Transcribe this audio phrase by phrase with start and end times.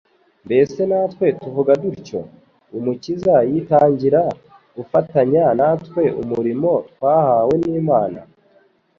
[0.45, 2.19] Mbese natwe tuvuga dutyo?.
[2.77, 4.21] Umukiza yitangira
[4.75, 8.19] gufatanya natwe umurimo twahawe n'Imana.